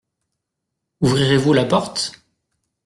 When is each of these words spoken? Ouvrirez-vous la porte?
Ouvrirez-vous 1.01 1.53
la 1.53 1.65
porte? 1.65 2.25